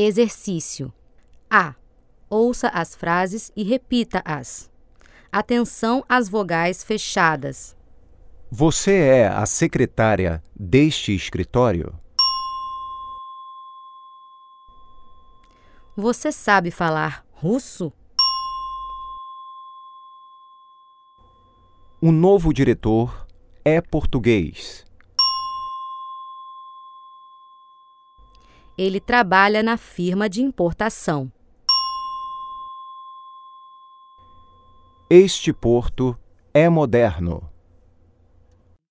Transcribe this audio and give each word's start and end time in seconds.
Exercício: 0.00 0.92
A. 1.50 1.74
Ouça 2.30 2.68
as 2.68 2.94
frases 2.94 3.50
e 3.56 3.64
repita-as. 3.64 4.70
Atenção 5.32 6.04
às 6.08 6.28
vogais 6.28 6.84
fechadas. 6.84 7.76
Você 8.48 8.92
é 8.92 9.26
a 9.26 9.44
secretária 9.44 10.40
deste 10.54 11.12
escritório? 11.12 11.98
Você 15.96 16.30
sabe 16.30 16.70
falar 16.70 17.26
russo? 17.32 17.92
O 22.00 22.12
novo 22.12 22.54
diretor 22.54 23.26
é 23.64 23.80
português. 23.80 24.87
Ele 28.78 29.00
trabalha 29.00 29.60
na 29.60 29.76
firma 29.76 30.28
de 30.28 30.40
importação. 30.40 31.32
Este 35.10 35.52
porto 35.52 36.16
é 36.54 36.68
moderno. 36.68 37.57